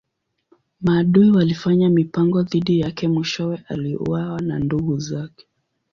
[0.81, 5.45] Maadui walifanya mipango dhidi yake mwishowe aliuawa na ndugu zake.